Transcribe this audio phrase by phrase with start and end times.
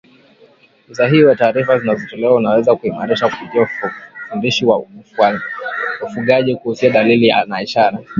[0.89, 3.61] Usahihi wa taarifa zinazotolewa unaweza kuimarishwa kupitia
[4.25, 4.83] ufundishaji wa
[6.01, 7.99] wafugaji kuhusu dalili na ishara